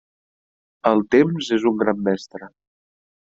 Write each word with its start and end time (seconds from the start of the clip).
El 0.91 1.03
temps 1.15 1.51
és 1.59 1.67
un 1.73 1.77
gran 1.83 2.01
mestre. 2.09 2.49